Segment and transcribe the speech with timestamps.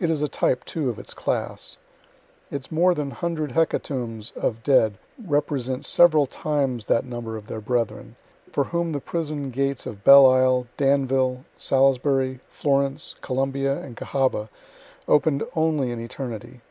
[0.00, 1.76] It is a type, too, of its class.
[2.50, 8.16] Its more than hundred hecatombs of dead represent several times that number of their brethren,
[8.50, 14.48] for whom the prison gates of Belle Isle, Danville, Salisbury, Florence, Columbia, and Cahaba
[15.06, 16.62] open'd only in eternity.